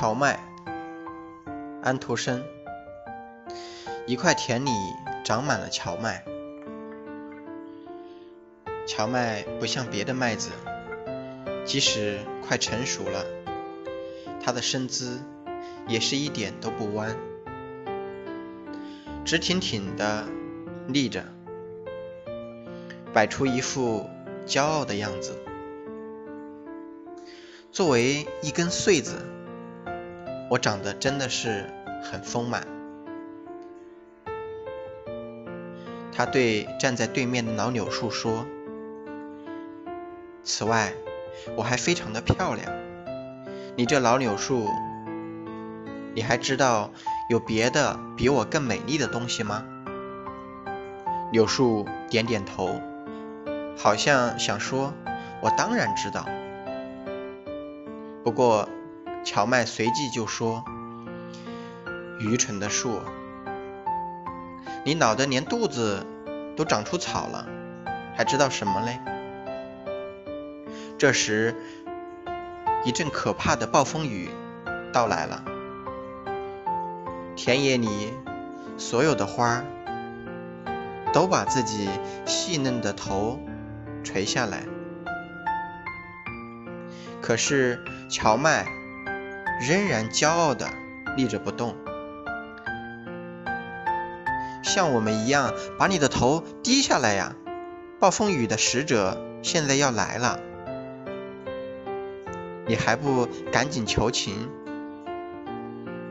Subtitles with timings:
[0.00, 0.40] 荞麦，
[1.82, 2.42] 安徒生。
[4.06, 4.70] 一块田里
[5.26, 6.24] 长满了荞麦，
[8.86, 10.52] 荞麦不像别的麦子，
[11.66, 13.26] 即使快成熟了，
[14.42, 15.20] 它的身姿
[15.86, 17.14] 也是一点都不弯，
[19.26, 20.24] 直挺挺的
[20.88, 21.26] 立着，
[23.12, 24.08] 摆出一副
[24.46, 25.36] 骄傲的样子。
[27.70, 29.26] 作为一根穗子。
[30.50, 31.64] 我长得真的是
[32.02, 32.66] 很丰满。
[36.12, 38.44] 他对站在对面的老柳树说
[40.42, 40.92] ：“此外，
[41.54, 42.72] 我还非常的漂亮。
[43.76, 44.68] 你这老柳树，
[46.16, 46.90] 你还知道
[47.30, 49.64] 有别的比我更美丽的东西吗？”
[51.30, 52.80] 柳树点点头，
[53.78, 54.92] 好像想说
[55.40, 56.26] ：“我当然知道。”
[58.24, 58.68] 不过。
[59.22, 60.64] 荞麦随即就说
[62.18, 63.00] ：“愚蠢的树，
[64.84, 66.04] 你老的连肚子
[66.56, 67.46] 都长出草了，
[68.16, 68.98] 还知道什么嘞？”
[70.98, 71.54] 这时，
[72.84, 74.30] 一阵可怕的暴风雨
[74.92, 75.44] 到来了，
[77.36, 78.12] 田野里
[78.78, 79.62] 所有的花
[81.12, 81.88] 都把自己
[82.26, 83.38] 细嫩的头
[84.02, 84.64] 垂下来，
[87.22, 88.79] 可是荞麦。
[89.60, 90.66] 仍然骄傲地
[91.16, 91.74] 立着不动，
[94.64, 97.36] 像我们一样把你的头低下来呀！
[97.98, 100.40] 暴风雨的使者现在要来了，
[102.66, 104.48] 你还不赶紧求情？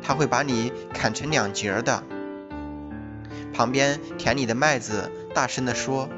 [0.00, 2.02] 他会把你砍成两截的。
[3.52, 6.08] 旁边田里的麦子大声地说：“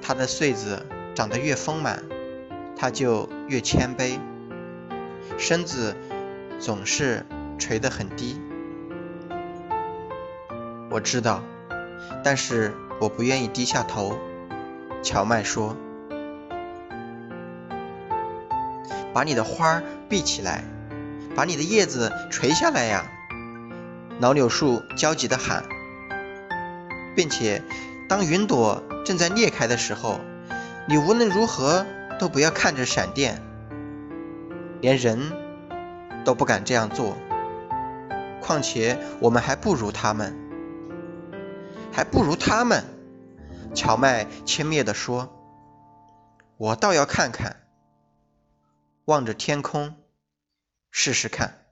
[0.00, 2.02] 他的穗子长得越丰满，
[2.76, 4.18] 他就越谦卑。”
[5.38, 5.96] 身子
[6.58, 7.24] 总是
[7.58, 8.40] 垂得很低，
[10.90, 11.42] 我知道，
[12.22, 14.18] 但是我不愿意低下头。
[15.02, 15.76] 荞麦说
[19.12, 20.64] ：“把你的花闭起来，
[21.34, 23.04] 把你的叶子垂下来呀！”
[24.20, 25.64] 老柳树焦急地喊，
[27.14, 27.62] 并且
[28.08, 30.20] 当云朵正在裂开的时候，
[30.88, 31.84] 你无论如何
[32.18, 33.42] 都不要看着闪电。
[34.84, 35.32] 连人
[36.26, 37.16] 都不敢这样做，
[38.42, 40.36] 况且我们还不如他们，
[41.90, 42.84] 还不如他们。
[43.74, 45.32] 荞麦轻蔑地说
[46.58, 47.66] ：“我倒要看看，
[49.06, 49.96] 望着天空，
[50.90, 51.64] 试试看。”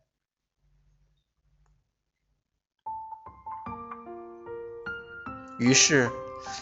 [5.61, 6.11] 于是，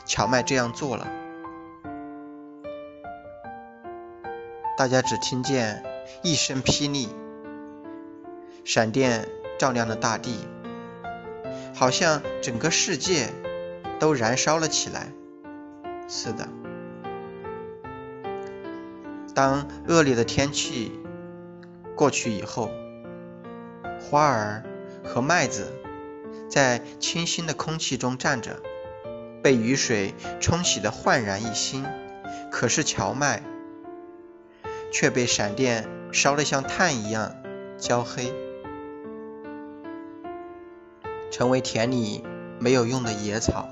[0.05, 1.07] 荞麦这样做了。
[4.77, 5.90] 大家只听见。
[6.23, 7.09] 一声霹雳，
[8.65, 9.29] 闪电
[9.59, 10.35] 照亮了大地，
[11.75, 13.29] 好像整个世界
[13.99, 15.13] 都燃烧了起来。
[16.09, 16.49] 是的，
[19.35, 20.93] 当恶劣的天气
[21.95, 22.71] 过去以后，
[24.01, 24.65] 花儿
[25.05, 25.73] 和麦子
[26.49, 28.61] 在清新的空气中站着，
[29.43, 31.87] 被雨水冲洗得焕然一新。
[32.51, 33.43] 可是荞麦
[34.93, 36.00] 却被闪电。
[36.13, 37.35] 烧得像炭一样
[37.79, 38.33] 焦黑，
[41.31, 42.25] 成为田里
[42.59, 43.69] 没有用的野草。